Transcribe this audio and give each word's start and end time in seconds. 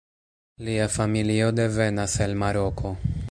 Lia 0.69 0.87
familio 0.93 1.51
devenas 1.51 2.19
el 2.21 2.35
Maroko. 2.35 2.97